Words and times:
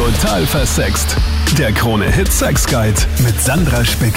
Total 0.00 0.46
versext. 0.46 1.14
Der 1.58 1.72
Krone 1.72 2.10
Hit 2.10 2.32
Sex 2.32 2.66
Guide 2.66 2.98
mit 3.22 3.38
Sandra 3.38 3.84
Spick. 3.84 4.14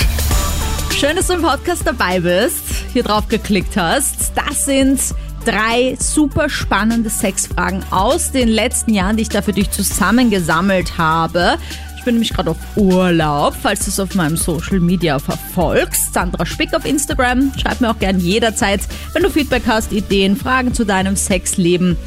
Schön, 0.98 1.18
dass 1.18 1.28
du 1.28 1.34
im 1.34 1.42
Podcast 1.42 1.86
dabei 1.86 2.22
bist, 2.22 2.64
hier 2.94 3.04
drauf 3.04 3.28
geklickt 3.28 3.76
hast. 3.76 4.32
Das 4.34 4.64
sind 4.64 5.02
drei 5.44 5.98
super 6.00 6.48
spannende 6.48 7.10
Sexfragen 7.10 7.84
aus 7.92 8.32
den 8.32 8.48
letzten 8.48 8.94
Jahren, 8.94 9.18
die 9.18 9.24
ich 9.24 9.30
da 9.30 9.42
für 9.42 9.52
dich 9.52 9.72
zusammengesammelt 9.72 10.98
habe. 10.98 11.58
Ich 11.98 12.06
bin 12.06 12.16
nämlich 12.16 12.34
gerade 12.34 12.52
auf 12.52 12.58
Urlaub, 12.78 13.54
falls 13.62 13.84
du 13.84 13.90
es 13.90 14.00
auf 14.00 14.16
meinem 14.16 14.38
Social 14.38 14.80
Media 14.80 15.20
verfolgst. 15.20 16.14
Sandra 16.14 16.46
Spick 16.46 16.74
auf 16.74 16.86
Instagram. 16.86 17.52
Schreib 17.58 17.82
mir 17.82 17.92
auch 17.92 18.00
gern 18.00 18.22
jederzeit, 18.22 18.80
wenn 19.12 19.24
du 19.24 19.30
Feedback 19.30 19.64
hast, 19.68 19.92
Ideen, 19.92 20.38
Fragen 20.38 20.74
zu 20.74 20.86
deinem 20.86 21.18
Sexleben. 21.18 21.98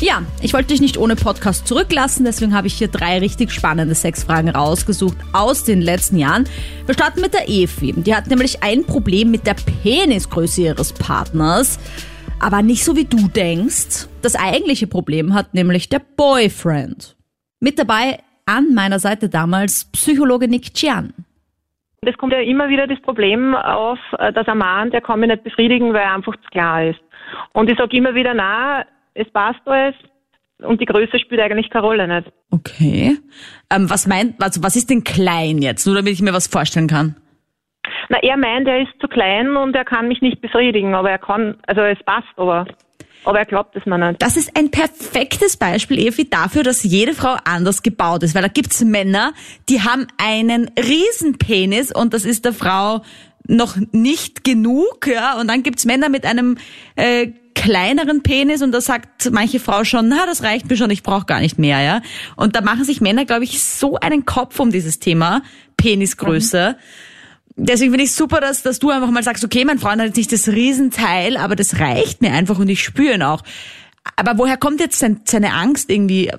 Ja, 0.00 0.22
ich 0.40 0.54
wollte 0.54 0.68
dich 0.68 0.80
nicht 0.80 0.96
ohne 0.96 1.14
Podcast 1.14 1.68
zurücklassen, 1.68 2.24
deswegen 2.24 2.54
habe 2.54 2.68
ich 2.68 2.72
hier 2.72 2.88
drei 2.88 3.18
richtig 3.18 3.50
spannende 3.52 3.94
Sexfragen 3.94 4.48
rausgesucht 4.48 5.18
aus 5.34 5.64
den 5.64 5.82
letzten 5.82 6.16
Jahren. 6.16 6.44
Wir 6.86 6.94
starten 6.94 7.20
mit 7.20 7.34
der 7.34 7.50
Efi. 7.50 7.92
Die 7.92 8.14
hat 8.14 8.28
nämlich 8.28 8.62
ein 8.62 8.86
Problem 8.86 9.30
mit 9.30 9.46
der 9.46 9.54
Penisgröße 9.82 10.62
ihres 10.62 10.94
Partners. 10.94 11.78
Aber 12.40 12.62
nicht 12.62 12.82
so 12.82 12.96
wie 12.96 13.04
du 13.04 13.28
denkst. 13.28 14.08
Das 14.22 14.36
eigentliche 14.36 14.86
Problem 14.86 15.34
hat 15.34 15.52
nämlich 15.52 15.90
der 15.90 16.00
Boyfriend. 16.16 17.14
Mit 17.60 17.78
dabei 17.78 18.20
an 18.46 18.72
meiner 18.74 19.00
Seite 19.00 19.28
damals 19.28 19.84
Psychologe 19.92 20.48
Nick 20.48 20.72
Chian. 20.72 21.12
Es 22.00 22.16
kommt 22.16 22.32
ja 22.32 22.40
immer 22.40 22.70
wieder 22.70 22.86
das 22.86 23.00
Problem 23.02 23.54
auf, 23.54 23.98
äh, 24.18 24.32
dass 24.32 24.48
ein 24.48 24.56
Mann, 24.56 24.90
der 24.90 25.02
kann 25.02 25.20
mich 25.20 25.28
nicht 25.28 25.44
befriedigen, 25.44 25.92
weil 25.92 26.00
er 26.00 26.14
einfach 26.14 26.34
zu 26.36 26.48
klar 26.50 26.86
ist. 26.86 27.00
Und 27.52 27.70
ich 27.70 27.76
sage 27.76 27.94
immer 27.94 28.14
wieder, 28.14 28.32
na, 28.32 28.86
es 29.20 29.30
passt 29.32 29.60
alles 29.66 29.94
und 30.62 30.80
die 30.80 30.86
Größe 30.86 31.18
spielt 31.18 31.40
eigentlich 31.40 31.70
keine 31.70 31.84
Rolle 31.84 32.08
nicht. 32.08 32.32
Okay. 32.50 33.16
Ähm, 33.70 33.88
was 33.90 34.06
meint, 34.06 34.42
also 34.42 34.62
was 34.62 34.76
ist 34.76 34.90
denn 34.90 35.04
klein 35.04 35.58
jetzt? 35.58 35.86
Nur 35.86 35.96
damit 35.96 36.12
ich 36.12 36.22
mir 36.22 36.32
was 36.32 36.46
vorstellen 36.46 36.88
kann. 36.88 37.16
Na, 38.08 38.18
er 38.22 38.36
meint, 38.36 38.66
er 38.66 38.82
ist 38.82 38.92
zu 39.00 39.08
klein 39.08 39.56
und 39.56 39.74
er 39.74 39.84
kann 39.84 40.08
mich 40.08 40.20
nicht 40.20 40.40
befriedigen, 40.40 40.94
aber 40.94 41.10
er 41.10 41.18
kann, 41.18 41.56
also 41.66 41.80
es 41.80 41.98
passt, 42.04 42.28
aber, 42.36 42.66
aber 43.24 43.38
er 43.38 43.46
glaubt 43.46 43.74
es 43.76 43.86
mir 43.86 43.98
nicht. 43.98 44.20
Das 44.20 44.36
ist 44.36 44.56
ein 44.56 44.70
perfektes 44.70 45.56
Beispiel, 45.56 45.98
Evi, 45.98 46.28
dafür, 46.28 46.62
dass 46.62 46.82
jede 46.82 47.14
Frau 47.14 47.36
anders 47.44 47.82
gebaut 47.82 48.22
ist. 48.22 48.34
Weil 48.34 48.42
da 48.42 48.48
gibt's 48.48 48.84
Männer, 48.84 49.32
die 49.68 49.80
haben 49.80 50.06
einen 50.18 50.70
Riesenpenis 50.76 51.92
und 51.92 52.12
das 52.12 52.24
ist 52.24 52.44
der 52.44 52.52
Frau 52.52 53.02
noch 53.46 53.76
nicht 53.92 54.44
genug, 54.44 55.06
ja. 55.06 55.38
Und 55.40 55.48
dann 55.48 55.62
gibt's 55.62 55.84
Männer 55.84 56.08
mit 56.08 56.26
einem 56.26 56.58
äh, 56.96 57.28
kleineren 57.54 58.22
Penis 58.22 58.62
und 58.62 58.72
da 58.72 58.80
sagt 58.80 59.30
manche 59.32 59.60
Frau 59.60 59.84
schon, 59.84 60.08
na, 60.08 60.26
das 60.26 60.42
reicht 60.42 60.68
mir 60.68 60.76
schon, 60.76 60.90
ich 60.90 61.02
brauche 61.02 61.26
gar 61.26 61.40
nicht 61.40 61.58
mehr, 61.58 61.80
ja. 61.80 62.00
Und 62.36 62.56
da 62.56 62.60
machen 62.60 62.84
sich 62.84 63.00
Männer, 63.00 63.24
glaube 63.24 63.44
ich, 63.44 63.62
so 63.62 63.96
einen 63.96 64.24
Kopf 64.24 64.58
um 64.60 64.70
dieses 64.70 64.98
Thema 64.98 65.42
Penisgröße. 65.76 66.76
Mhm. 66.76 67.64
Deswegen 67.66 67.90
finde 67.90 68.04
ich 68.04 68.12
super, 68.12 68.40
dass, 68.40 68.62
dass 68.62 68.78
du 68.78 68.90
einfach 68.90 69.10
mal 69.10 69.22
sagst, 69.22 69.44
okay, 69.44 69.64
mein 69.64 69.78
Freund 69.78 70.00
hat 70.00 70.06
jetzt 70.06 70.16
nicht 70.16 70.32
das 70.32 70.48
Riesenteil, 70.48 71.36
aber 71.36 71.56
das 71.56 71.78
reicht 71.80 72.22
mir 72.22 72.32
einfach 72.32 72.58
und 72.58 72.68
ich 72.68 72.82
spüre 72.82 73.14
ihn 73.14 73.22
auch. 73.22 73.42
Aber 74.16 74.38
woher 74.38 74.56
kommt 74.56 74.80
jetzt 74.80 74.98
sein, 74.98 75.20
seine 75.24 75.52
Angst 75.52 75.90
irgendwie? 75.90 76.30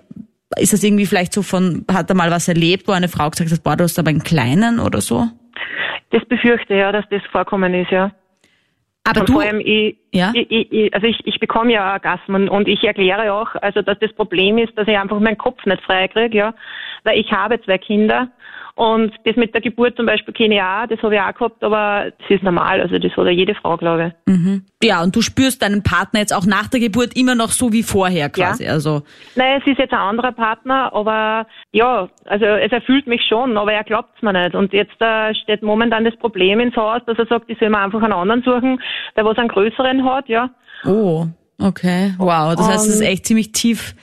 Ist 0.58 0.73
das 0.73 0.84
irgendwie 0.84 1.06
vielleicht 1.06 1.34
so 1.34 1.44
von, 1.44 1.86
hat 1.92 2.09
er 2.09 2.16
mal 2.16 2.31
was 2.31 2.48
erlebt, 2.48 2.88
wo 2.88 2.92
eine 2.92 3.08
Frau 3.08 3.30
gesagt 3.30 3.52
hat, 3.52 3.64
boah, 3.64 3.75
du 3.75 3.84
hast 3.84 4.00
aber 4.00 4.09
einen 4.09 4.23
kleinen 4.23 4.80
oder 4.80 5.00
so? 5.00 5.28
Das 6.09 6.25
befürchte 6.25 6.73
ja, 6.73 6.92
dass 6.92 7.06
das 7.09 7.22
vorkommen 7.31 7.73
ist, 7.73 7.92
ja. 7.92 8.12
Aber 9.03 9.21
und 9.21 9.30
du, 9.30 9.33
vor 9.33 9.41
allem, 9.41 9.59
ich, 9.59 9.97
ja? 10.11 10.31
ich, 10.35 10.71
ich, 10.71 10.94
also 10.94 11.07
ich, 11.07 11.19
ich 11.25 11.39
bekomme 11.39 11.73
ja 11.73 11.94
Orgasmen 11.94 12.47
und 12.47 12.67
ich 12.67 12.83
erkläre 12.83 13.33
auch, 13.33 13.55
also 13.61 13.81
dass 13.81 13.97
das 13.99 14.13
Problem 14.13 14.57
ist, 14.59 14.77
dass 14.77 14.88
ich 14.88 14.97
einfach 14.97 15.19
meinen 15.19 15.38
Kopf 15.38 15.66
nicht 15.66 15.81
frei 15.83 16.07
kriege, 16.07 16.38
ja, 16.38 16.53
weil 17.03 17.19
ich 17.19 17.31
habe 17.31 17.59
zwei 17.61 17.79
Kinder 17.79 18.29
und 18.75 19.14
das 19.25 19.36
mit 19.36 19.53
der 19.53 19.61
Geburt 19.61 19.95
zum 19.97 20.05
Beispiel 20.05 20.33
kenne 20.33 20.55
ich 20.55 20.61
auch, 20.61 20.88
das 20.88 21.02
habe 21.02 21.16
ich 21.16 21.22
auch 21.22 21.33
gehabt, 21.33 21.64
aber 21.64 22.11
das 22.19 22.30
ist 22.30 22.44
normal, 22.44 22.81
also 22.81 22.97
das 22.97 23.11
hat 23.11 23.25
ja 23.25 23.31
jede 23.31 23.55
Frau, 23.55 23.78
glaube 23.78 24.13
ich. 24.28 24.33
Mhm. 24.33 24.66
Ja, 24.84 25.03
und 25.03 25.16
du 25.16 25.22
spürst 25.22 25.62
deinen 25.62 25.84
Partner 25.84 26.19
jetzt 26.19 26.34
auch 26.34 26.46
nach 26.46 26.68
der 26.68 26.79
Geburt 26.79 27.16
immer 27.16 27.35
noch 27.35 27.50
so 27.50 27.72
wie 27.73 27.84
vorher 27.84 28.29
quasi, 28.29 28.66
ja. 28.66 28.72
also. 28.72 29.03
Nein, 29.35 29.62
es 29.62 29.68
ist 29.68 29.79
jetzt 29.79 29.94
ein 29.94 30.00
anderer 30.00 30.31
Partner, 30.31 30.94
aber 30.94 31.47
ja, 31.72 32.09
also 32.25 32.46
es 32.46 32.72
erfüllt 32.72 33.07
mich 33.07 33.22
schon, 33.28 33.57
aber 33.57 33.73
er 33.73 33.84
glaubt 33.84 34.09
es 34.16 34.22
mir 34.22 34.34
nicht. 34.34 34.56
Und 34.56 34.73
jetzt 34.73 35.00
äh, 35.00 35.34
steht 35.35 35.62
momentan 35.62 36.06
das 36.06 36.16
Problem 36.17 36.59
ins 36.59 36.75
Haus, 36.75 37.01
dass 37.06 37.17
er 37.17 37.28
sagt, 37.28 37.50
ich 37.50 37.59
soll 37.59 37.69
mir 37.69 37.79
einfach 37.79 38.01
einen 38.01 38.13
anderen 38.13 38.44
suchen, 38.44 38.81
der 39.16 39.25
was 39.25 39.38
einen 39.38 39.50
größeren 39.50 40.03
hat, 40.06 40.28
ja. 40.29 40.50
Oh, 40.85 41.28
okay, 41.62 42.13
wow, 42.17 42.56
das 42.56 42.67
heißt, 42.67 42.88
es 42.88 42.96
ist 42.96 43.01
echt 43.01 43.25
ziemlich 43.25 43.51
tief 43.51 43.96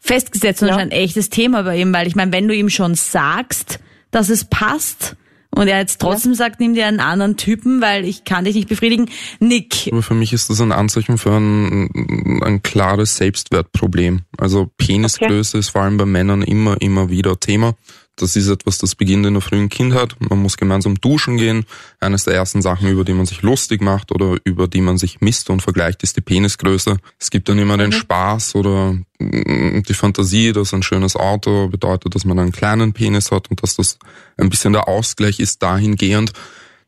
festgesetzt 0.00 0.62
und 0.62 0.68
Ja. 0.68 0.74
ist 0.74 0.82
ein 0.82 0.90
echtes 0.90 1.30
Thema 1.30 1.62
bei 1.62 1.76
ihm, 1.78 1.94
weil 1.94 2.06
ich 2.06 2.14
meine, 2.14 2.32
wenn 2.32 2.46
du 2.48 2.54
ihm 2.54 2.68
schon 2.68 2.94
sagst, 2.94 3.80
dass 4.14 4.28
es 4.28 4.44
passt. 4.44 5.16
Und 5.56 5.68
er 5.68 5.78
jetzt 5.78 6.00
trotzdem 6.00 6.34
sagt, 6.34 6.58
nimm 6.58 6.74
dir 6.74 6.86
einen 6.86 6.98
anderen 6.98 7.36
Typen, 7.36 7.80
weil 7.80 8.04
ich 8.04 8.24
kann 8.24 8.44
dich 8.44 8.56
nicht 8.56 8.68
befriedigen, 8.68 9.08
Nick, 9.38 9.88
Aber 9.92 10.02
für 10.02 10.14
mich 10.14 10.32
ist 10.32 10.50
das 10.50 10.60
ein 10.60 10.72
Anzeichen 10.72 11.16
für 11.16 11.30
ein, 11.30 12.40
ein 12.42 12.60
klares 12.64 13.16
Selbstwertproblem. 13.16 14.22
Also 14.36 14.68
Penisgröße 14.78 15.58
ist 15.58 15.68
vor 15.68 15.82
allem 15.82 15.96
bei 15.96 16.06
Männern 16.06 16.42
immer, 16.42 16.80
immer 16.82 17.08
wieder 17.08 17.38
Thema. 17.38 17.74
Das 18.16 18.36
ist 18.36 18.48
etwas, 18.48 18.78
das 18.78 18.94
beginnt 18.94 19.26
in 19.26 19.34
der 19.34 19.42
frühen 19.42 19.68
Kindheit. 19.68 20.14
Man 20.20 20.40
muss 20.40 20.56
gemeinsam 20.56 20.94
duschen 21.00 21.36
gehen. 21.36 21.64
Eines 21.98 22.24
der 22.24 22.34
ersten 22.34 22.62
Sachen, 22.62 22.88
über 22.88 23.04
die 23.04 23.12
man 23.12 23.26
sich 23.26 23.42
lustig 23.42 23.82
macht 23.82 24.12
oder 24.12 24.36
über 24.44 24.68
die 24.68 24.82
man 24.82 24.98
sich 24.98 25.20
misst 25.20 25.50
und 25.50 25.62
vergleicht, 25.62 26.04
ist 26.04 26.16
die 26.16 26.20
Penisgröße. 26.20 26.98
Es 27.18 27.30
gibt 27.30 27.48
dann 27.48 27.58
immer 27.58 27.76
den 27.76 27.90
Spaß 27.90 28.54
oder 28.54 28.92
mm, 29.18 29.82
die 29.82 29.94
Fantasie, 29.94 30.52
dass 30.52 30.72
ein 30.72 30.84
schönes 30.84 31.16
Auto 31.16 31.66
bedeutet, 31.68 32.14
dass 32.14 32.24
man 32.24 32.38
einen 32.38 32.52
kleinen 32.52 32.92
Penis 32.92 33.32
hat 33.32 33.50
und 33.50 33.60
dass 33.64 33.74
das 33.74 33.98
ein 34.36 34.48
bisschen 34.48 34.74
der 34.74 34.86
Ausgleich 34.86 35.40
ist 35.40 35.60
dahingehend. 35.62 36.32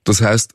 Das 0.04 0.20
heißt, 0.20 0.52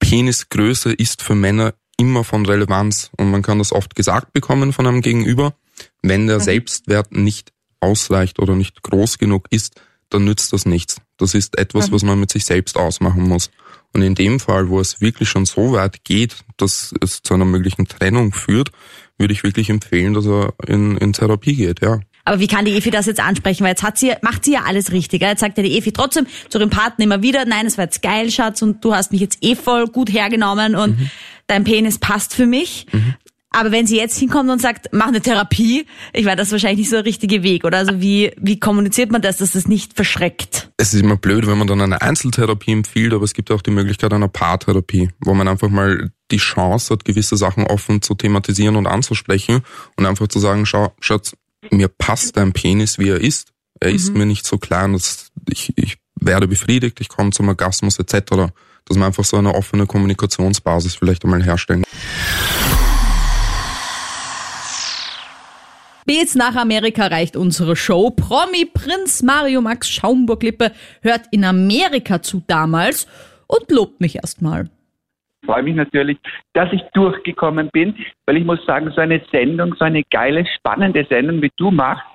Penisgröße 0.00 0.92
ist 0.92 1.22
für 1.22 1.34
Männer 1.34 1.72
immer 1.96 2.24
von 2.24 2.44
Relevanz 2.44 3.10
und 3.16 3.30
man 3.30 3.42
kann 3.42 3.58
das 3.58 3.72
oft 3.72 3.94
gesagt 3.94 4.34
bekommen 4.34 4.74
von 4.74 4.86
einem 4.86 5.00
Gegenüber. 5.00 5.54
Wenn 6.02 6.26
der 6.26 6.40
Selbstwert 6.40 7.12
nicht 7.12 7.52
ausreicht 7.80 8.38
oder 8.38 8.54
nicht 8.54 8.82
groß 8.82 9.18
genug 9.18 9.46
ist, 9.50 9.80
dann 10.10 10.24
nützt 10.24 10.52
das 10.52 10.66
nichts. 10.66 10.96
Das 11.16 11.34
ist 11.34 11.58
etwas, 11.58 11.90
was 11.92 12.02
man 12.02 12.18
mit 12.20 12.30
sich 12.30 12.44
selbst 12.44 12.76
ausmachen 12.76 13.22
muss. 13.22 13.50
Und 13.92 14.02
in 14.02 14.14
dem 14.14 14.38
Fall, 14.38 14.68
wo 14.68 14.80
es 14.80 15.00
wirklich 15.00 15.28
schon 15.28 15.46
so 15.46 15.72
weit 15.72 16.04
geht, 16.04 16.36
dass 16.56 16.94
es 17.00 17.22
zu 17.22 17.34
einer 17.34 17.44
möglichen 17.44 17.86
Trennung 17.86 18.32
führt, 18.32 18.70
würde 19.18 19.32
ich 19.32 19.42
wirklich 19.42 19.70
empfehlen, 19.70 20.14
dass 20.14 20.26
er 20.26 20.54
in, 20.66 20.96
in 20.96 21.12
Therapie 21.12 21.56
geht, 21.56 21.80
ja. 21.80 22.00
Aber 22.24 22.38
wie 22.38 22.46
kann 22.46 22.64
die 22.64 22.76
Efi 22.76 22.90
das 22.90 23.06
jetzt 23.06 23.20
ansprechen? 23.20 23.64
Weil 23.64 23.70
jetzt 23.70 23.82
hat 23.82 23.98
sie, 23.98 24.12
macht 24.22 24.44
sie 24.44 24.52
ja 24.52 24.64
alles 24.64 24.92
richtig. 24.92 25.22
Jetzt 25.22 25.40
sagt 25.40 25.56
ja 25.56 25.64
die 25.64 25.76
Efi 25.76 25.90
trotzdem 25.90 26.26
zu 26.48 26.58
ihrem 26.58 26.70
Partner 26.70 27.04
immer 27.04 27.22
wieder, 27.22 27.44
nein, 27.44 27.66
es 27.66 27.78
war 27.78 27.86
jetzt 27.86 28.02
geil, 28.02 28.30
Schatz, 28.30 28.62
und 28.62 28.84
du 28.84 28.94
hast 28.94 29.10
mich 29.10 29.20
jetzt 29.20 29.38
eh 29.42 29.56
voll 29.56 29.86
gut 29.86 30.12
hergenommen 30.12 30.76
und 30.76 31.10
dein 31.46 31.64
Penis 31.64 31.98
passt 31.98 32.34
für 32.34 32.46
mich. 32.46 32.86
Aber 33.52 33.72
wenn 33.72 33.86
sie 33.86 33.96
jetzt 33.96 34.16
hinkommt 34.16 34.48
und 34.48 34.62
sagt, 34.62 34.90
mach 34.92 35.08
eine 35.08 35.20
Therapie, 35.20 35.84
ich 36.12 36.24
meine, 36.24 36.36
das 36.36 36.48
ist 36.48 36.52
wahrscheinlich 36.52 36.78
nicht 36.78 36.90
so 36.90 36.96
der 36.96 37.04
richtige 37.04 37.42
Weg, 37.42 37.64
oder? 37.64 37.78
Also 37.78 38.00
wie, 38.00 38.32
wie 38.40 38.60
kommuniziert 38.60 39.10
man 39.10 39.22
das, 39.22 39.38
dass 39.38 39.52
das 39.52 39.66
nicht 39.66 39.94
verschreckt? 39.94 40.70
Es 40.76 40.94
ist 40.94 41.00
immer 41.00 41.16
blöd, 41.16 41.48
wenn 41.48 41.58
man 41.58 41.66
dann 41.66 41.80
eine 41.80 42.00
Einzeltherapie 42.00 42.70
empfiehlt, 42.70 43.12
aber 43.12 43.24
es 43.24 43.34
gibt 43.34 43.50
auch 43.50 43.60
die 43.60 43.72
Möglichkeit 43.72 44.12
einer 44.12 44.28
Paartherapie, 44.28 45.10
wo 45.18 45.34
man 45.34 45.48
einfach 45.48 45.68
mal 45.68 46.12
die 46.30 46.36
Chance 46.36 46.94
hat, 46.94 47.04
gewisse 47.04 47.36
Sachen 47.36 47.66
offen 47.66 48.02
zu 48.02 48.14
thematisieren 48.14 48.76
und 48.76 48.86
anzusprechen 48.86 49.62
und 49.96 50.06
einfach 50.06 50.28
zu 50.28 50.38
sagen, 50.38 50.64
schau, 50.64 50.94
Schatz, 51.00 51.32
mir 51.72 51.88
passt 51.88 52.36
dein 52.36 52.52
Penis, 52.52 53.00
wie 53.00 53.08
er 53.08 53.20
ist. 53.20 53.48
Er 53.80 53.90
ist 53.90 54.14
mir 54.14 54.26
nicht 54.26 54.46
so 54.46 54.58
klein, 54.58 54.92
dass 54.92 55.32
ich, 55.48 55.72
ich 55.76 55.96
werde 56.14 56.46
befriedigt, 56.46 57.00
ich 57.00 57.08
komme 57.08 57.30
zum 57.30 57.48
Orgasmus 57.48 57.98
etc. 57.98 58.52
Dass 58.84 58.96
man 58.96 59.04
einfach 59.04 59.24
so 59.24 59.38
eine 59.38 59.54
offene 59.54 59.86
Kommunikationsbasis 59.86 60.94
vielleicht 60.94 61.24
einmal 61.24 61.42
herstellen 61.42 61.82
Bis 66.10 66.34
nach 66.34 66.56
Amerika 66.56 67.06
reicht 67.06 67.36
unsere 67.36 67.76
Show. 67.76 68.10
Promi 68.10 68.64
Prinz 68.64 69.22
Mario 69.22 69.60
Max 69.60 69.88
Schaumburg-Lippe 69.88 70.72
hört 71.02 71.26
in 71.30 71.44
Amerika 71.44 72.20
zu 72.20 72.42
damals 72.48 73.06
und 73.46 73.70
lobt 73.70 74.00
mich 74.00 74.16
erstmal. 74.16 74.68
Freue 75.44 75.62
mich 75.62 75.74
natürlich, 75.74 76.18
dass 76.52 76.72
ich 76.72 76.82
durchgekommen 76.94 77.70
bin, 77.72 77.94
weil 78.26 78.36
ich 78.36 78.44
muss 78.44 78.64
sagen, 78.66 78.92
so 78.94 79.00
eine 79.00 79.20
Sendung, 79.32 79.74
so 79.78 79.84
eine 79.84 80.02
geile, 80.10 80.44
spannende 80.56 81.06
Sendung, 81.08 81.42
wie 81.42 81.50
du 81.56 81.70
machst, 81.70 82.06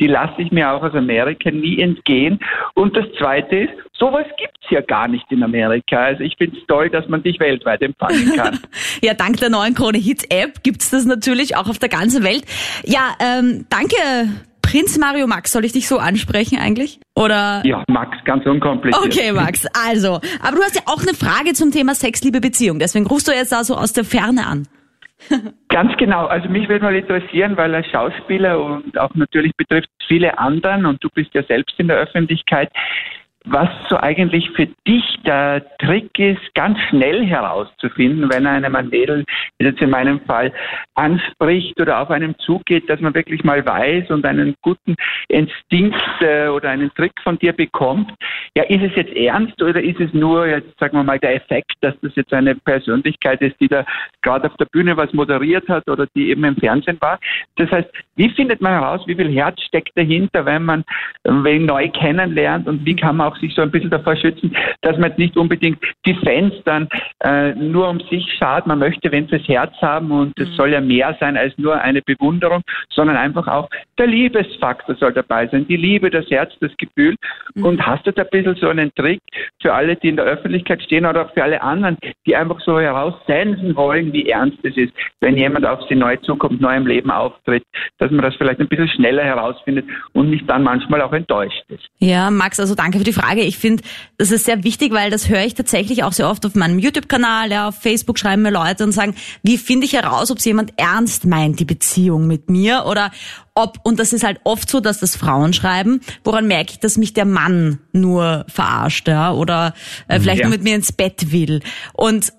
die 0.00 0.06
lasse 0.06 0.42
ich 0.42 0.50
mir 0.50 0.70
auch 0.70 0.82
aus 0.82 0.94
Amerika 0.94 1.50
nie 1.50 1.80
entgehen. 1.80 2.40
Und 2.74 2.96
das 2.96 3.06
Zweite 3.18 3.56
ist, 3.56 3.72
sowas 3.92 4.26
gibt's 4.38 4.70
ja 4.70 4.80
gar 4.80 5.08
nicht 5.08 5.30
in 5.30 5.42
Amerika. 5.42 5.98
Also 5.98 6.22
ich 6.22 6.36
finde 6.36 6.58
es 6.58 6.66
toll, 6.66 6.90
dass 6.90 7.08
man 7.08 7.22
dich 7.22 7.38
weltweit 7.40 7.82
empfangen 7.82 8.34
kann. 8.36 8.58
Ja, 9.02 9.12
dank 9.12 9.38
der 9.38 9.50
neuen 9.50 9.74
Krone 9.74 9.98
Hits 9.98 10.24
App 10.30 10.62
gibt's 10.62 10.90
das 10.90 11.04
natürlich 11.04 11.56
auch 11.56 11.68
auf 11.68 11.78
der 11.78 11.88
ganzen 11.88 12.22
Welt. 12.22 12.44
Ja, 12.84 13.14
ähm, 13.20 13.66
danke, 13.68 13.96
Prinz 14.74 14.98
Mario 14.98 15.28
Max. 15.28 15.52
Soll 15.52 15.64
ich 15.64 15.70
dich 15.70 15.86
so 15.86 15.98
ansprechen 15.98 16.58
eigentlich? 16.58 16.98
Oder? 17.14 17.62
ja, 17.64 17.84
Max, 17.86 18.18
ganz 18.24 18.44
unkompliziert. 18.44 19.06
Okay, 19.06 19.30
Max. 19.30 19.66
Also, 19.86 20.14
aber 20.42 20.56
du 20.56 20.62
hast 20.62 20.74
ja 20.74 20.82
auch 20.86 21.00
eine 21.00 21.14
Frage 21.14 21.52
zum 21.52 21.70
Thema 21.70 21.94
Sex, 21.94 22.24
Liebe, 22.24 22.40
Beziehung. 22.40 22.80
Deswegen 22.80 23.06
rufst 23.06 23.28
du 23.28 23.32
jetzt 23.32 23.52
da 23.52 23.62
so 23.62 23.76
aus 23.76 23.92
der 23.92 24.02
Ferne 24.02 24.48
an. 24.48 24.66
Ganz 25.68 25.96
genau. 25.96 26.26
Also 26.26 26.48
mich 26.48 26.68
würde 26.68 26.86
mal 26.86 26.96
interessieren, 26.96 27.56
weil 27.56 27.72
er 27.72 27.84
Schauspieler 27.84 28.60
und 28.60 28.98
auch 28.98 29.14
natürlich 29.14 29.52
betrifft 29.56 29.88
viele 30.08 30.36
anderen 30.40 30.86
und 30.86 31.02
du 31.04 31.08
bist 31.14 31.32
ja 31.34 31.44
selbst 31.44 31.78
in 31.78 31.86
der 31.86 31.98
Öffentlichkeit 31.98 32.68
was 33.46 33.68
so 33.90 33.98
eigentlich 33.98 34.50
für 34.52 34.66
dich 34.86 35.04
der 35.26 35.62
Trick 35.78 36.18
ist, 36.18 36.54
ganz 36.54 36.78
schnell 36.88 37.26
herauszufinden, 37.26 38.30
wenn 38.32 38.46
einem 38.46 38.74
ein 38.74 38.88
Mädel, 38.88 39.24
jetzt 39.60 39.82
in 39.82 39.90
meinem 39.90 40.20
Fall, 40.20 40.50
anspricht 40.94 41.78
oder 41.78 42.00
auf 42.00 42.10
einem 42.10 42.34
zugeht, 42.38 42.88
dass 42.88 43.00
man 43.00 43.14
wirklich 43.14 43.44
mal 43.44 43.64
weiß 43.64 44.10
und 44.10 44.24
einen 44.24 44.54
guten 44.62 44.96
Instinkt 45.28 45.96
äh, 46.20 46.48
oder 46.48 46.70
einen 46.70 46.92
Trick 46.94 47.12
von 47.22 47.38
dir 47.38 47.52
bekommt. 47.52 48.12
Ja, 48.56 48.64
ist 48.64 48.82
es 48.82 48.96
jetzt 48.96 49.14
ernst 49.14 49.60
oder 49.60 49.82
ist 49.82 50.00
es 50.00 50.12
nur, 50.14 50.46
jetzt 50.46 50.78
sagen 50.78 50.96
wir 50.96 51.04
mal, 51.04 51.18
der 51.18 51.34
Effekt, 51.34 51.74
dass 51.82 51.94
das 52.00 52.14
jetzt 52.16 52.32
eine 52.32 52.54
Persönlichkeit 52.54 53.42
ist, 53.42 53.60
die 53.60 53.68
da 53.68 53.84
gerade 54.22 54.46
auf 54.48 54.56
der 54.56 54.66
Bühne 54.66 54.96
was 54.96 55.12
moderiert 55.12 55.68
hat 55.68 55.88
oder 55.88 56.06
die 56.14 56.30
eben 56.30 56.44
im 56.44 56.56
Fernsehen 56.56 56.98
war? 57.00 57.18
Das 57.56 57.70
heißt, 57.70 57.90
wie 58.16 58.30
findet 58.30 58.62
man 58.62 58.72
heraus, 58.72 59.02
wie 59.06 59.14
viel 59.14 59.30
Herz 59.32 59.60
steckt 59.60 59.92
dahinter, 59.96 60.46
wenn 60.46 60.64
man 60.64 60.84
wen 61.24 61.66
neu 61.66 61.88
kennenlernt 61.90 62.68
und 62.68 62.86
wie 62.86 62.96
kann 62.96 63.16
man 63.16 63.33
auch 63.34 63.40
sich 63.40 63.54
so 63.54 63.62
ein 63.62 63.70
bisschen 63.70 63.90
davor 63.90 64.16
schützen, 64.16 64.56
dass 64.82 64.96
man 64.98 65.10
jetzt 65.10 65.18
nicht 65.18 65.36
unbedingt 65.36 65.78
die 66.06 66.14
Fans 66.14 66.54
dann 66.64 66.88
äh, 67.20 67.54
nur 67.54 67.88
um 67.88 68.00
sich 68.10 68.26
schaut. 68.38 68.66
Man 68.66 68.78
möchte 68.78 69.10
wenn 69.12 69.28
fürs 69.28 69.46
Herz 69.48 69.74
haben 69.80 70.10
und 70.10 70.38
es 70.38 70.48
mhm. 70.50 70.54
soll 70.54 70.72
ja 70.72 70.80
mehr 70.80 71.16
sein 71.20 71.36
als 71.36 71.56
nur 71.58 71.80
eine 71.80 72.02
Bewunderung, 72.02 72.62
sondern 72.90 73.16
einfach 73.16 73.46
auch 73.46 73.68
der 73.98 74.06
Liebesfaktor 74.06 74.96
soll 74.96 75.12
dabei 75.12 75.46
sein. 75.48 75.66
Die 75.68 75.76
Liebe, 75.76 76.10
das 76.10 76.26
Herz, 76.30 76.52
das 76.60 76.72
Gefühl. 76.76 77.16
Mhm. 77.54 77.64
Und 77.64 77.86
hast 77.86 78.06
du 78.06 78.12
da 78.12 78.22
ein 78.22 78.28
bisschen 78.30 78.56
so 78.56 78.68
einen 78.68 78.92
Trick 78.94 79.20
für 79.60 79.72
alle, 79.72 79.96
die 79.96 80.08
in 80.08 80.16
der 80.16 80.24
Öffentlichkeit 80.24 80.82
stehen 80.82 81.06
oder 81.06 81.26
auch 81.26 81.32
für 81.32 81.42
alle 81.42 81.62
anderen, 81.62 81.96
die 82.26 82.36
einfach 82.36 82.60
so 82.60 82.78
heraussensen 82.80 83.76
wollen, 83.76 84.12
wie 84.12 84.28
ernst 84.28 84.58
es 84.62 84.76
ist, 84.76 84.92
wenn 85.20 85.36
jemand 85.36 85.66
auf 85.66 85.80
sie 85.88 85.94
neu 85.94 86.16
zukommt, 86.18 86.60
neu 86.60 86.76
im 86.76 86.86
Leben 86.86 87.10
auftritt, 87.10 87.64
dass 87.98 88.10
man 88.10 88.22
das 88.22 88.34
vielleicht 88.36 88.60
ein 88.60 88.68
bisschen 88.68 88.88
schneller 88.88 89.24
herausfindet 89.24 89.86
und 90.12 90.30
nicht 90.30 90.48
dann 90.48 90.62
manchmal 90.62 91.02
auch 91.02 91.12
enttäuscht 91.12 91.64
ist. 91.68 91.84
Ja, 91.98 92.30
Max, 92.30 92.60
also 92.60 92.74
danke 92.74 92.98
für 92.98 93.04
die 93.04 93.12
Frage. 93.12 93.23
Ich 93.32 93.58
finde, 93.58 93.82
das 94.18 94.30
ist 94.30 94.44
sehr 94.44 94.64
wichtig, 94.64 94.92
weil 94.92 95.10
das 95.10 95.28
höre 95.28 95.44
ich 95.44 95.54
tatsächlich 95.54 96.04
auch 96.04 96.12
sehr 96.12 96.28
oft 96.28 96.44
auf 96.46 96.54
meinem 96.54 96.78
YouTube-Kanal, 96.78 97.50
ja, 97.50 97.68
auf 97.68 97.80
Facebook 97.80 98.18
schreiben 98.18 98.42
mir 98.42 98.50
Leute 98.50 98.84
und 98.84 98.92
sagen, 98.92 99.14
wie 99.42 99.58
finde 99.58 99.86
ich 99.86 99.94
heraus, 99.94 100.30
ob 100.30 100.38
es 100.38 100.44
jemand 100.44 100.72
ernst 100.76 101.24
meint, 101.24 101.60
die 101.60 101.64
Beziehung 101.64 102.26
mit 102.26 102.50
mir 102.50 102.84
oder 102.86 103.10
ob, 103.54 103.78
und 103.84 103.98
das 103.98 104.12
ist 104.12 104.24
halt 104.24 104.40
oft 104.44 104.68
so, 104.68 104.80
dass 104.80 104.98
das 104.98 105.16
Frauen 105.16 105.52
schreiben, 105.52 106.00
woran 106.24 106.46
merke 106.46 106.72
ich, 106.72 106.80
dass 106.80 106.96
mich 106.96 107.14
der 107.14 107.24
Mann 107.24 107.78
nur 107.92 108.44
verarscht, 108.48 109.08
ja, 109.08 109.32
oder 109.32 109.74
äh, 110.08 110.18
vielleicht 110.18 110.40
ja. 110.40 110.46
nur 110.46 110.56
mit 110.56 110.64
mir 110.64 110.74
ins 110.74 110.92
Bett 110.92 111.30
will. 111.30 111.60
Und 111.92 112.32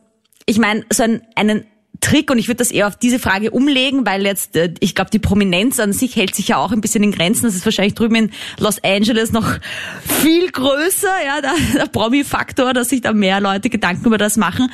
ich 0.45 0.59
meine, 0.59 0.85
so 0.91 1.03
einen, 1.03 1.21
einen 1.35 1.65
Trick 2.05 2.29
und 2.29 2.37
ich 2.37 2.47
würde 2.47 2.57
das 2.57 2.69
eher 2.69 2.87
auf 2.87 2.97
diese 2.97 3.17
Frage 3.17 3.49
umlegen, 3.49 4.05
weil 4.05 4.25
jetzt, 4.25 4.55
äh, 4.55 4.71
ich 4.79 4.93
glaube, 4.93 5.09
die 5.09 5.17
Prominenz 5.17 5.79
an 5.79 5.91
sich 5.91 6.15
hält 6.15 6.35
sich 6.35 6.49
ja 6.49 6.57
auch 6.57 6.71
ein 6.71 6.79
bisschen 6.79 7.03
in 7.03 7.11
Grenzen. 7.11 7.45
Das 7.45 7.55
ist 7.55 7.65
wahrscheinlich 7.65 7.95
drüben 7.95 8.15
in 8.15 8.31
Los 8.59 8.83
Angeles 8.83 9.31
noch 9.31 9.57
viel 10.03 10.51
größer, 10.51 11.25
ja, 11.25 11.41
der, 11.41 11.53
der 11.75 11.87
Promi-Faktor, 11.87 12.73
dass 12.73 12.89
sich 12.89 13.01
da 13.01 13.11
mehr 13.11 13.41
Leute 13.41 13.71
Gedanken 13.71 14.05
über 14.05 14.19
das 14.19 14.37
machen, 14.37 14.71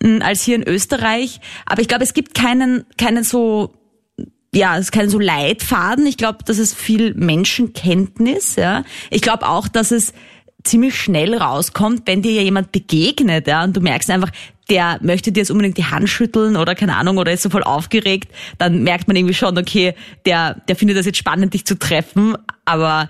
mm, 0.00 0.22
als 0.22 0.42
hier 0.42 0.54
in 0.54 0.62
Österreich. 0.62 1.40
Aber 1.66 1.82
ich 1.82 1.88
glaube, 1.88 2.04
es 2.04 2.14
gibt 2.14 2.34
keinen, 2.34 2.84
keinen 2.96 3.24
so 3.24 3.74
ja, 4.54 4.76
es 4.76 4.86
ist 4.86 4.92
kein 4.92 5.10
so 5.10 5.18
Leitfaden. 5.18 6.06
Ich 6.06 6.16
glaube, 6.16 6.38
das 6.46 6.58
ist 6.58 6.74
viel 6.74 7.12
Menschenkenntnis. 7.14 8.56
Ja, 8.56 8.84
ich 9.10 9.20
glaube 9.20 9.46
auch, 9.48 9.66
dass 9.66 9.90
es 9.90 10.14
ziemlich 10.64 10.94
schnell 10.94 11.34
rauskommt, 11.34 12.02
wenn 12.06 12.22
dir 12.22 12.32
ja 12.32 12.42
jemand 12.42 12.72
begegnet, 12.72 13.46
ja, 13.46 13.64
und 13.64 13.76
du 13.76 13.80
merkst 13.80 14.10
einfach, 14.10 14.30
der 14.70 14.98
möchte 15.02 15.32
dir 15.32 15.40
jetzt 15.40 15.50
unbedingt 15.50 15.78
die 15.78 15.84
Hand 15.84 16.08
schütteln 16.08 16.56
oder 16.56 16.74
keine 16.74 16.96
Ahnung 16.96 17.18
oder 17.18 17.32
ist 17.32 17.42
so 17.42 17.50
voll 17.50 17.62
aufgeregt, 17.62 18.30
dann 18.58 18.82
merkt 18.82 19.08
man 19.08 19.16
irgendwie 19.16 19.34
schon, 19.34 19.56
okay, 19.56 19.94
der, 20.26 20.62
der 20.68 20.76
findet 20.76 20.96
das 20.96 21.06
jetzt 21.06 21.18
spannend, 21.18 21.54
dich 21.54 21.64
zu 21.64 21.78
treffen, 21.78 22.36
aber 22.64 23.08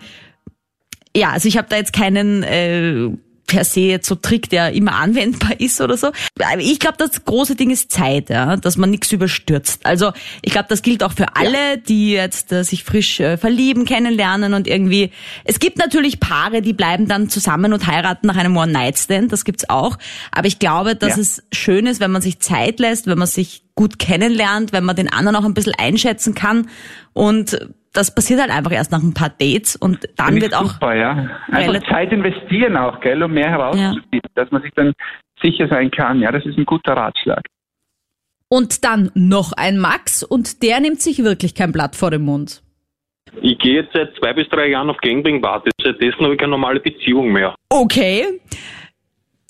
ja, 1.17 1.31
also 1.31 1.49
ich 1.49 1.57
habe 1.57 1.69
da 1.69 1.77
jetzt 1.77 1.93
keinen 1.93 2.43
äh, 2.45 3.09
per 3.49 3.65
se 3.65 3.81
jetzt 3.81 4.07
so 4.07 4.15
Trick, 4.15 4.49
der 4.51 4.73
immer 4.73 4.95
anwendbar 4.95 5.53
ist 5.61 5.81
oder 5.81 5.97
so. 5.97 6.13
Ich 6.59 6.79
glaube, 6.79 6.97
das 6.99 7.25
große 7.25 7.57
Ding 7.57 7.71
ist 7.71 7.91
Zeit, 7.91 8.31
ja, 8.31 8.57
dass 8.57 8.77
man 8.77 8.91
nichts 8.91 9.11
überstürzt. 9.11 9.85
Also 9.85 10.13
ich 10.43 10.53
glaube, 10.53 10.67
das 10.69 10.83
gilt 10.83 11.03
auch 11.03 11.13
für 11.13 11.35
alle, 11.35 11.79
die 11.79 12.13
jetzt 12.13 12.53
äh, 12.53 12.63
sich 12.63 12.85
frisch 12.85 13.19
äh, 13.19 13.37
verlieben, 13.37 13.85
kennenlernen 13.85 14.55
und 14.55 14.69
irgendwie. 14.69 15.11
Es 15.45 15.59
gibt 15.59 15.79
natürlich 15.79 16.21
Paare, 16.21 16.63
die 16.63 16.75
bleiben 16.75 17.09
dann 17.09 17.29
zusammen 17.29 17.73
und 17.73 17.87
heiraten 17.87 18.29
nach 18.29 18.37
einem 18.37 18.57
One-Night-Stand, 18.57 19.33
das 19.33 19.45
gibt's 19.45 19.69
auch. 19.69 19.99
Aber 20.31 20.47
ich 20.47 20.59
glaube, 20.59 20.95
dass 20.95 21.17
ja. 21.17 21.23
es 21.23 21.43
schön 21.53 21.87
ist, 21.87 22.01
wenn 22.01 22.13
man 22.13 22.23
sich 22.23 22.39
Zeit 22.39 22.79
lässt, 22.79 23.07
wenn 23.07 23.19
man 23.19 23.27
sich 23.27 23.63
gut 23.75 23.99
kennenlernt, 23.99 24.73
wenn 24.73 24.85
man 24.85 24.97
den 24.97 25.11
anderen 25.11 25.37
auch 25.37 25.45
ein 25.45 25.55
bisschen 25.55 25.75
einschätzen 25.79 26.35
kann 26.35 26.69
und 27.13 27.59
das 27.93 28.15
passiert 28.15 28.41
halt 28.41 28.51
einfach 28.51 28.73
erst 28.73 28.93
nach 28.93 29.03
ein 29.03 29.15
paar 29.15 29.31
Dates 29.31 29.77
und 29.77 30.09
dann 30.17 30.27
Finde 30.27 30.43
wird 30.43 30.55
auch. 30.55 30.73
Super, 30.73 30.95
ja. 30.95 31.31
Einfach 31.51 31.89
Zeit 31.89 32.13
investieren 32.13 32.77
auch, 32.77 33.01
gell, 33.01 33.23
um 33.23 33.33
mehr 33.33 33.51
herauszufinden, 33.51 34.09
ja. 34.13 34.21
dass 34.35 34.51
man 34.51 34.63
sich 34.63 34.73
dann 34.75 34.93
sicher 35.43 35.69
sein 35.69 35.91
kann. 35.91 36.21
Ja, 36.21 36.33
das 36.33 36.45
ist 36.45 36.59
ein 36.59 36.65
guter 36.65 36.95
Ratschlag. 36.95 37.43
Und 38.49 38.85
dann 38.85 39.11
noch 39.15 39.53
ein 39.53 39.79
Max 39.79 40.23
und 40.23 40.63
der 40.63 40.81
nimmt 40.81 41.01
sich 41.01 41.23
wirklich 41.23 41.55
kein 41.55 41.73
Blatt 41.73 41.97
vor 41.97 42.11
den 42.11 42.23
Mund. 42.23 42.63
Ich 43.43 43.59
gehe 43.59 43.83
jetzt 43.83 43.93
seit 43.93 44.15
zwei 44.19 44.33
bis 44.33 44.49
drei 44.49 44.69
Jahren 44.69 44.89
auf 44.89 44.97
Gangbang-Partys. 44.99 45.73
Seitdessen 45.83 46.21
habe 46.21 46.35
ich 46.35 46.41
keine 46.41 46.53
normale 46.53 46.81
Beziehung 46.81 47.31
mehr. 47.31 47.55
Okay. 47.69 48.41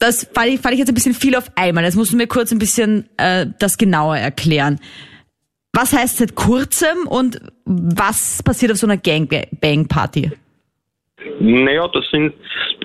Das 0.01 0.29
fand 0.33 0.49
ich, 0.49 0.61
fand 0.61 0.75
ich 0.75 0.81
jetzt 0.81 0.89
ein 0.89 0.95
bisschen 0.95 1.15
viel 1.15 1.37
auf 1.37 1.51
einmal. 1.57 1.85
Jetzt 1.85 1.97
musst 1.97 2.13
du 2.13 2.17
mir 2.17 2.27
kurz 2.27 2.53
ein 2.53 2.59
bisschen 2.59 3.09
äh, 3.17 3.47
das 3.59 3.79
genauer 3.79 4.17
erklären. 4.17 4.81
Was 5.81 5.93
heißt 5.93 6.17
seit 6.17 6.35
kurzem 6.35 7.07
und 7.07 7.41
was 7.65 8.43
passiert 8.43 8.73
auf 8.73 8.79
so 8.79 8.89
einer 8.89 8.97
Gangbang-Party? 8.97 10.33
Naja, 11.39 11.87
das 11.95 12.05
sind 12.11 12.35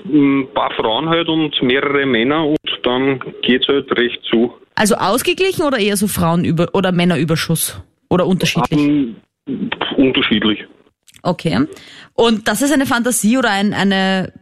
ein 0.06 0.48
paar 0.54 0.72
Frauen 0.76 1.10
halt 1.10 1.28
und 1.28 1.60
mehrere 1.64 2.06
Männer 2.06 2.46
und 2.46 2.60
dann 2.84 3.20
geht's 3.42 3.68
halt 3.68 3.92
recht 3.98 4.22
zu. 4.30 4.54
Also 4.76 4.94
ausgeglichen 4.94 5.66
oder 5.66 5.80
eher 5.80 5.98
so 5.98 6.06
Frauenüber- 6.06 6.70
oder 6.76 6.92
Männerüberschuss? 6.92 7.82
Oder 8.12 8.28
unterschiedlich? 8.28 8.80
Um, 8.80 9.16
unterschiedlich. 9.98 10.64
Okay. 11.24 11.66
Und 12.14 12.48
das 12.48 12.62
ist 12.62 12.72
eine 12.72 12.86
Fantasie 12.86 13.40
oder 13.40 13.50
ein, 13.50 13.74
eine, 13.74 14.34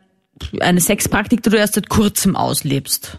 eine 0.59 0.81
Sexpraktik, 0.81 1.42
die 1.42 1.51
du 1.51 1.56
erst 1.56 1.75
seit 1.75 1.88
kurzem 1.88 2.36
auslebst? 2.36 3.18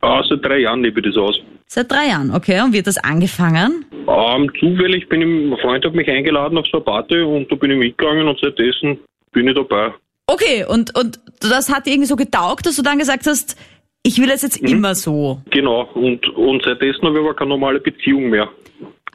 Ah, 0.00 0.24
seit 0.28 0.44
drei 0.44 0.58
Jahren 0.58 0.82
lebe 0.82 0.98
ich 0.98 1.06
das 1.06 1.16
aus. 1.16 1.40
Seit 1.66 1.90
drei 1.90 2.06
Jahren, 2.08 2.30
okay. 2.30 2.60
Und 2.62 2.72
wie 2.72 2.78
hat 2.78 2.86
das 2.86 2.98
angefangen? 2.98 3.84
Ähm, 3.92 4.52
zufällig 4.58 5.08
bin 5.08 5.20
ich, 5.20 5.50
mein 5.50 5.58
Freund 5.58 5.84
hat 5.84 5.94
mich 5.94 6.08
eingeladen 6.08 6.56
auf 6.58 6.66
so 6.66 6.78
eine 6.78 6.84
Party 6.84 7.20
und 7.20 7.50
da 7.50 7.56
bin 7.56 7.72
ich 7.72 7.78
mitgegangen 7.78 8.28
und 8.28 8.38
seitdessen 8.40 9.00
bin 9.32 9.48
ich 9.48 9.54
dabei. 9.54 9.92
Okay, 10.28 10.64
und, 10.68 10.96
und 10.98 11.20
das 11.40 11.72
hat 11.72 11.86
dir 11.86 11.90
irgendwie 11.90 12.08
so 12.08 12.16
getaugt, 12.16 12.66
dass 12.66 12.76
du 12.76 12.82
dann 12.82 12.98
gesagt 12.98 13.26
hast, 13.26 13.56
ich 14.02 14.18
will 14.20 14.30
es 14.30 14.42
jetzt 14.42 14.62
mhm. 14.62 14.68
immer 14.68 14.94
so. 14.94 15.42
Genau, 15.50 15.82
und, 15.94 16.28
und 16.28 16.62
seitdessen 16.62 17.02
habe 17.02 17.18
ich 17.18 17.24
aber 17.24 17.34
keine 17.34 17.50
normale 17.50 17.80
Beziehung 17.80 18.30
mehr. 18.30 18.48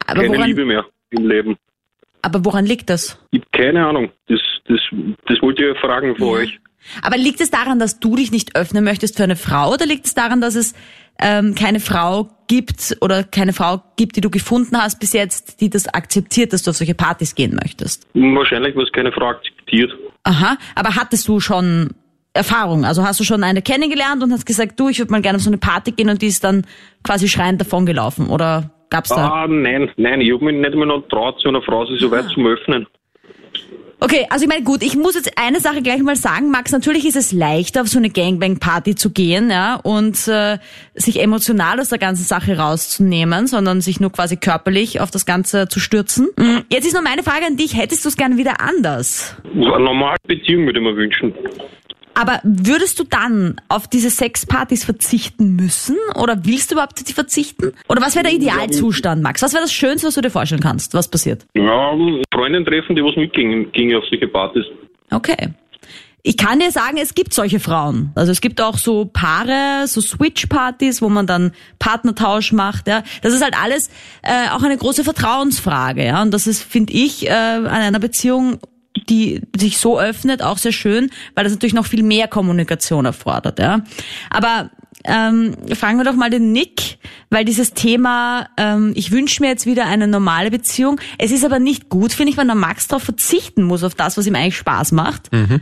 Aber 0.08 0.22
keine 0.22 0.36
woran, 0.36 0.48
Liebe 0.48 0.65
mehr 0.65 0.86
im 1.12 1.27
Leben. 1.27 1.58
Aber 2.22 2.43
woran 2.43 2.65
liegt 2.65 2.89
das? 2.89 3.17
Ich 3.31 3.39
habe 3.39 3.50
keine 3.51 3.88
Ahnung. 3.88 4.12
Das, 4.27 4.39
das, 4.67 4.79
das 5.27 5.41
wollte 5.41 5.65
ich 5.65 5.77
fragen 5.79 6.15
von 6.17 6.27
ja. 6.27 6.34
euch. 6.34 6.60
Aber 7.01 7.17
liegt 7.17 7.41
es 7.41 7.51
daran, 7.51 7.79
dass 7.79 8.00
du 8.00 8.15
dich 8.15 8.31
nicht 8.31 8.55
öffnen 8.55 8.84
möchtest 8.84 9.15
für 9.15 9.24
eine 9.24 9.36
Frau 9.36 9.74
oder 9.74 9.86
liegt 9.86 10.05
es 10.05 10.13
daran, 10.13 10.41
dass 10.41 10.55
es 10.55 10.74
ähm, 11.20 11.56
keine 11.56 11.80
Frau 11.80 12.30
gibt 12.48 12.98
oder 13.01 13.24
keine 13.24 13.53
Frau 13.53 13.82
gibt, 13.96 14.15
die 14.18 14.22
du 14.22 14.30
gefunden 14.30 14.77
hast 14.77 15.00
bis 15.00 15.13
jetzt, 15.13 15.62
die 15.62 15.70
das 15.70 15.88
akzeptiert, 15.88 16.51
dass 16.53 16.63
du 16.63 16.72
auf 16.72 16.77
solche 16.77 16.96
Partys 16.96 17.36
gehen 17.36 17.58
möchtest? 17.62 18.08
Wahrscheinlich, 18.13 18.75
weil 18.75 18.84
es 18.84 18.91
keine 18.91 19.12
Frau 19.12 19.27
akzeptiert. 19.27 19.91
Aha, 20.24 20.58
aber 20.75 20.96
hattest 20.96 21.27
du 21.27 21.39
schon 21.39 21.91
Erfahrung? 22.34 22.86
Also 22.86 23.03
hast 23.03 23.20
du 23.20 23.24
schon 23.24 23.44
eine 23.44 23.62
kennengelernt 23.62 24.24
und 24.24 24.32
hast 24.32 24.46
gesagt, 24.46 24.80
du, 24.80 24.89
ich 24.89 25.00
würde 25.00 25.12
mal 25.12 25.22
gerne 25.22 25.38
auf 25.38 25.44
so 25.44 25.50
eine 25.50 25.58
Party 25.58 25.91
gehen 25.91 26.10
und 26.10 26.22
die 26.22 26.27
ist 26.27 26.44
dann 26.44 26.65
quasi 27.03 27.27
schreiend 27.27 27.62
davongelaufen 27.62 28.27
oder 28.27 28.72
gab's 28.89 29.10
da? 29.10 29.44
Ah, 29.44 29.48
nein, 29.48 29.89
nein, 29.98 30.22
ich 30.22 30.34
habe 30.34 30.46
mich 30.46 30.56
nicht 30.56 30.75
mehr 30.75 30.86
noch 30.86 31.08
traut, 31.10 31.39
zu 31.39 31.50
einer 31.50 31.62
Frau 31.62 31.86
sich 31.86 32.00
so 32.00 32.12
weit 32.12 32.25
ah. 32.25 32.34
zu 32.34 32.46
öffnen. 32.46 32.88
Okay, 34.03 34.25
also 34.31 34.46
ich 34.46 34.50
meine, 34.50 34.63
gut, 34.63 34.81
ich 34.81 34.98
muss 34.98 35.13
jetzt 35.13 35.38
eine 35.38 35.60
Sache 35.60 35.84
gleich 35.84 36.01
mal 36.01 36.15
sagen, 36.15 36.50
Max, 36.50 36.72
natürlich 36.72 37.05
ist 37.05 37.15
es 37.15 37.31
leichter, 37.31 37.81
auf 37.81 37.88
so 37.88 38.00
eine 38.00 38.10
Gangbang-Party 38.10 38.96
zu 38.96 39.12
gehen, 39.12 39.51
ja, 39.51 39.75
und 39.75 40.27
äh, 40.27 40.58
sich 40.96 41.22
emotional 41.22 41.79
aus 41.79 41.89
der 41.89 42.00
ganzen 42.00 42.24
Sache 42.24 42.58
rauszunehmen, 42.58 43.46
sondern 43.46 43.79
sich 43.79 44.00
nur 44.00 44.12
quasi 44.12 44.38
körperlich 44.38 45.01
auf 45.01 45.12
das 45.12 45.27
Ganze 45.27 45.67
zu 45.67 45.79
stürzen. 45.79 46.29
Mhm. 46.36 46.63
Jetzt 46.72 46.88
ist 46.88 46.96
noch 46.96 47.03
meine 47.03 47.22
Frage 47.22 47.46
an 47.46 47.58
dich, 47.58 47.77
hättest 47.77 48.03
du 48.03 48.10
es 48.10 48.17
gerne 48.17 48.38
wieder 48.38 48.60
anders? 48.60 49.36
Eine 49.53 49.79
normale 49.79 50.17
Beziehung 50.27 50.65
würde 50.65 50.79
ich 50.79 50.86
mir 50.86 50.96
wünschen. 50.96 51.36
Aber 52.13 52.39
würdest 52.44 53.00
du 53.00 53.03
dann 53.03 53.60
auf 53.70 53.88
diese 53.88 54.10
Sexpartys 54.10 54.84
verzichten 54.84 55.56
müssen? 55.56 55.98
Oder 56.15 56.46
willst 56.46 56.72
du 56.72 56.75
überhaupt 56.75 57.00
auf 57.00 57.03
die 57.03 57.13
verzichten? 57.13 57.74
Oder 57.88 58.01
was 58.01 58.15
wäre 58.15 58.24
der 58.24 58.34
Idealzustand, 58.34 59.22
Max? 59.22 59.41
Was 59.41 59.53
wäre 59.53 59.63
das 59.63 59.74
Schönste, 59.74 60.08
was 60.08 60.15
du 60.15 60.22
dir 60.22 60.30
vorstellen 60.30 60.62
kannst? 60.62 60.94
Was 60.94 61.08
passiert? 61.08 61.46
Ja, 61.56 61.96
Freundin 62.34 62.65
treffen, 62.65 62.96
die 62.96 63.03
was 63.03 63.15
mitgingen, 63.15 63.72
gingen 63.72 63.98
auf 63.98 64.03
solche 64.10 64.27
Partys. 64.27 64.65
Okay. 65.12 65.50
Ich 66.24 66.38
kann 66.38 66.60
dir 66.60 66.72
sagen, 66.72 66.98
es 66.98 67.15
gibt 67.15 67.34
solche 67.34 67.60
Frauen. 67.60 68.12
Also 68.13 68.32
es 68.32 68.41
gibt 68.41 68.62
auch 68.62 68.77
so 68.77 69.06
Paare, 69.06 69.88
so 69.88 70.01
Switch-Partys, 70.01 71.01
wo 71.01 71.10
man 71.10 71.25
dann 71.25 71.51
Partnertausch 71.80 72.51
macht. 72.51 72.88
Ja, 72.88 73.03
das 73.24 73.34
ist 73.34 73.44
halt 73.44 73.56
alles 73.60 73.89
äh, 74.22 74.50
auch 74.51 74.62
eine 74.62 74.77
große 74.77 75.03
Vertrauensfrage. 75.03 76.06
Ja, 76.06 76.22
und 76.22 76.32
das 76.32 76.46
ist, 76.46 76.62
finde 76.62 76.94
ich, 76.94 77.27
äh, 77.27 77.32
an 77.32 77.68
einer 77.68 78.00
Beziehung 78.00 78.60
die 79.10 79.41
sich 79.55 79.77
so 79.77 80.00
öffnet, 80.00 80.41
auch 80.41 80.58
sehr 80.58 80.72
schön, 80.72 81.10
weil 81.36 81.43
das 81.43 81.53
natürlich 81.53 81.74
noch 81.74 81.86
viel 81.86 82.03
mehr 82.03 82.27
Kommunikation 82.27 83.05
erfordert. 83.05 83.60
Ja. 83.60 83.81
Aber 84.29 84.72
ähm, 85.03 85.55
fragen 85.74 85.98
wir 85.98 86.05
doch 86.05 86.15
mal 86.15 86.29
den 86.29 86.51
Nick, 86.51 87.00
weil 87.29 87.46
dieses 87.46 87.74
Thema, 87.74 88.48
ähm, 88.58 88.93
ich 88.96 89.12
wünsche 89.12 89.41
mir 89.41 89.50
jetzt 89.50 89.65
wieder 89.65 89.86
eine 89.86 90.08
normale 90.08 90.51
Beziehung. 90.51 91.00
Es 91.17 91.31
ist 91.31 91.43
aber 91.46 91.60
nicht 91.60 91.89
gut, 91.89 92.13
finde 92.13 92.31
ich, 92.31 92.38
wenn 92.38 92.48
der 92.48 92.55
Max 92.55 92.88
darauf 92.88 93.03
verzichten 93.03 93.63
muss, 93.63 93.84
auf 93.84 93.96
das, 93.96 94.17
was 94.17 94.27
ihm 94.27 94.36
eigentlich 94.36 94.58
Spaß 94.58 94.91
macht. 94.91 95.31
Mhm. 95.31 95.62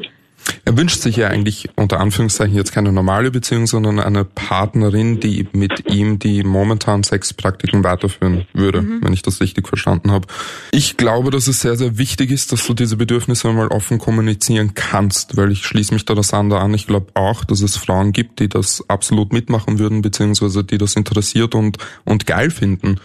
Er 0.66 0.78
wünscht 0.78 1.02
sich 1.02 1.16
ja 1.16 1.28
eigentlich 1.28 1.70
unter 1.76 2.00
Anführungszeichen 2.00 2.56
jetzt 2.56 2.72
keine 2.72 2.92
normale 2.92 3.32
Beziehung, 3.32 3.68
sondern 3.68 4.00
eine 4.00 4.24
Partnerin, 4.24 5.20
die 5.20 5.48
mit 5.54 5.92
ihm 5.92 6.20
die 6.20 6.44
momentanen 6.44 7.04
Sexpraktiken 7.04 7.84
weiterführen 7.84 8.46
würde, 8.54 8.82
mhm. 8.82 9.04
wenn 9.04 9.14
ich 9.14 9.22
das 9.22 9.42
richtig 9.42 9.68
verstanden 9.68 10.12
habe. 10.12 10.28
Ich 10.72 10.98
glaube, 10.98 11.32
dass 11.32 11.48
es 11.48 11.62
sehr, 11.62 11.76
sehr 11.76 11.98
wichtig 11.98 12.32
ist, 12.32 12.52
dass 12.52 12.66
du 12.66 12.74
diese 12.74 12.98
Bedürfnisse 12.98 13.50
einmal 13.50 13.68
offen 13.68 13.98
kommunizieren 14.00 14.74
kannst, 14.74 15.38
weil 15.38 15.52
ich 15.52 15.66
schließe 15.66 15.94
mich 15.94 16.06
da 16.06 16.16
das 16.16 16.34
andere 16.34 16.60
an. 16.60 16.74
Ich 16.74 16.88
glaube 16.88 17.12
auch, 17.14 17.44
dass 17.44 17.62
es 17.62 17.78
Frauen 17.78 18.12
gibt, 18.12 18.40
die 18.40 18.50
das 18.50 18.84
absolut 18.88 19.34
mitmachen 19.34 19.80
würden, 19.80 20.02
beziehungsweise 20.02 20.64
die 20.64 20.78
das 20.78 20.96
interessiert 20.96 21.56
und, 21.56 21.78
und 22.06 22.26
geil 22.26 22.52
finden. 22.52 23.00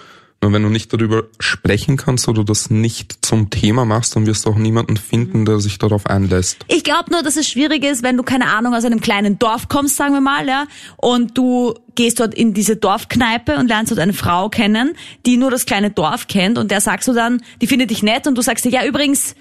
Nur 0.44 0.52
wenn 0.52 0.62
du 0.62 0.68
nicht 0.68 0.92
darüber 0.92 1.22
sprechen 1.40 1.96
kannst 1.96 2.28
oder 2.28 2.44
das 2.44 2.68
nicht 2.68 3.24
zum 3.24 3.48
Thema 3.48 3.86
machst, 3.86 4.14
dann 4.14 4.26
wirst 4.26 4.44
du 4.44 4.50
auch 4.50 4.56
niemanden 4.56 4.98
finden, 4.98 5.46
der 5.46 5.58
sich 5.58 5.78
darauf 5.78 6.04
einlässt. 6.04 6.66
Ich 6.68 6.84
glaube 6.84 7.10
nur, 7.12 7.22
dass 7.22 7.36
es 7.36 7.48
schwierig 7.48 7.82
ist, 7.82 8.02
wenn 8.02 8.18
du 8.18 8.22
keine 8.22 8.48
Ahnung 8.48 8.74
aus 8.74 8.84
einem 8.84 9.00
kleinen 9.00 9.38
Dorf 9.38 9.68
kommst, 9.68 9.96
sagen 9.96 10.12
wir 10.12 10.20
mal, 10.20 10.46
ja, 10.46 10.66
und 10.98 11.38
du 11.38 11.72
gehst 11.94 12.20
dort 12.20 12.34
in 12.34 12.52
diese 12.52 12.76
Dorfkneipe 12.76 13.56
und 13.56 13.68
lernst 13.68 13.90
dort 13.90 14.00
eine 14.00 14.12
Frau 14.12 14.50
kennen, 14.50 14.92
die 15.24 15.38
nur 15.38 15.50
das 15.50 15.64
kleine 15.64 15.90
Dorf 15.90 16.26
kennt 16.28 16.58
und 16.58 16.70
der 16.70 16.82
sagst 16.82 17.08
du 17.08 17.14
dann, 17.14 17.40
die 17.62 17.66
findet 17.66 17.88
dich 17.88 18.02
nett 18.02 18.26
und 18.26 18.36
du 18.36 18.42
sagst 18.42 18.66
dir, 18.66 18.70
ja 18.70 18.84
übrigens, 18.84 19.36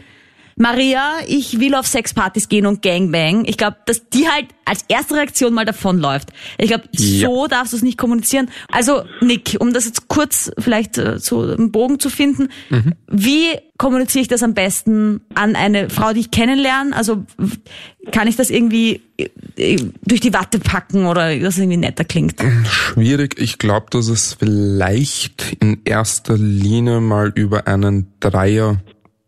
Maria, 0.57 1.13
ich 1.27 1.59
will 1.59 1.75
auf 1.75 1.87
Sexpartys 1.87 2.49
gehen 2.49 2.65
und 2.65 2.81
Gangbang. 2.81 3.45
Ich 3.45 3.57
glaube, 3.57 3.77
dass 3.85 4.09
die 4.09 4.27
halt 4.27 4.47
als 4.65 4.85
erste 4.87 5.15
Reaktion 5.15 5.53
mal 5.53 5.65
davonläuft. 5.65 6.29
Ich 6.57 6.67
glaube, 6.67 6.85
ja. 6.91 7.27
so 7.27 7.47
darfst 7.47 7.73
du 7.73 7.77
es 7.77 7.83
nicht 7.83 7.97
kommunizieren. 7.97 8.49
Also, 8.71 9.03
Nick, 9.21 9.57
um 9.59 9.73
das 9.73 9.85
jetzt 9.85 10.07
kurz 10.07 10.51
vielleicht 10.59 10.97
äh, 10.97 11.19
so 11.19 11.41
einen 11.41 11.71
Bogen 11.71 11.99
zu 11.99 12.09
finden, 12.09 12.49
mhm. 12.69 12.93
wie 13.09 13.47
kommuniziere 13.77 14.21
ich 14.21 14.27
das 14.27 14.43
am 14.43 14.53
besten 14.53 15.21
an 15.33 15.55
eine 15.55 15.89
Frau, 15.89 16.13
die 16.13 16.21
ich 16.21 16.31
kennenlerne? 16.31 16.95
Also, 16.95 17.25
kann 18.11 18.27
ich 18.27 18.35
das 18.35 18.49
irgendwie 18.49 19.01
äh, 19.17 19.77
durch 20.05 20.21
die 20.21 20.33
Watte 20.33 20.59
packen 20.59 21.05
oder 21.05 21.37
das 21.37 21.57
irgendwie 21.57 21.77
netter 21.77 22.03
klingt? 22.03 22.41
Schwierig. 22.67 23.35
Ich 23.39 23.57
glaube, 23.57 23.87
dass 23.89 24.07
es 24.07 24.33
vielleicht 24.33 25.57
in 25.59 25.81
erster 25.83 26.37
Linie 26.37 27.01
mal 27.01 27.31
über 27.35 27.67
einen 27.67 28.07
Dreier 28.19 28.81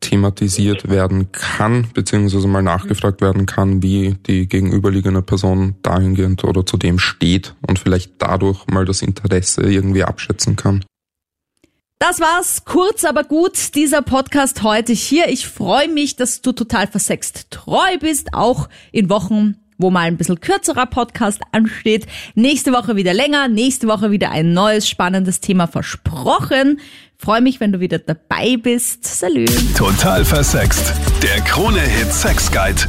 thematisiert 0.05 0.89
werden 0.89 1.31
kann, 1.31 1.87
beziehungsweise 1.93 2.47
mal 2.47 2.61
nachgefragt 2.61 3.21
werden 3.21 3.45
kann, 3.45 3.81
wie 3.81 4.15
die 4.27 4.47
gegenüberliegende 4.47 5.21
Person 5.21 5.75
dahingehend 5.81 6.43
oder 6.43 6.65
zu 6.65 6.77
dem 6.77 6.99
steht 6.99 7.55
und 7.67 7.79
vielleicht 7.79 8.13
dadurch 8.19 8.67
mal 8.67 8.85
das 8.85 9.01
Interesse 9.01 9.63
irgendwie 9.63 10.03
abschätzen 10.03 10.55
kann. 10.55 10.85
Das 11.97 12.19
war's, 12.19 12.65
kurz 12.65 13.03
aber 13.03 13.23
gut, 13.23 13.73
dieser 13.73 14.01
Podcast 14.01 14.61
heute 14.63 14.93
hier. 14.93 15.29
Ich 15.29 15.47
freue 15.47 15.87
mich, 15.87 16.15
dass 16.15 16.41
du 16.41 16.51
total 16.51 16.87
versext 16.87 17.49
treu 17.49 17.97
bist, 17.99 18.33
auch 18.33 18.69
in 18.91 19.09
Wochen, 19.09 19.55
wo 19.77 19.89
mal 19.89 20.01
ein 20.01 20.17
bisschen 20.17 20.39
kürzerer 20.39 20.85
Podcast 20.85 21.41
ansteht. 21.51 22.05
Nächste 22.35 22.73
Woche 22.73 22.95
wieder 22.95 23.13
länger, 23.13 23.47
nächste 23.47 23.87
Woche 23.87 24.11
wieder 24.11 24.31
ein 24.31 24.53
neues 24.53 24.87
spannendes 24.87 25.39
Thema 25.39 25.67
versprochen. 25.67 26.79
Freue 27.17 27.41
mich, 27.41 27.59
wenn 27.59 27.71
du 27.71 27.79
wieder 27.79 27.99
dabei 27.99 28.57
bist. 28.57 29.05
Salü. 29.05 29.45
Total 29.77 30.25
versext. 30.25 30.93
Der 31.23 31.41
Krone-Hit 31.41 32.11
Sex 32.11 32.51
Guide. 32.51 32.81